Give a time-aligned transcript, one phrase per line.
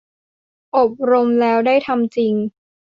[0.77, 2.33] อบรมแล้วได้ทำจริง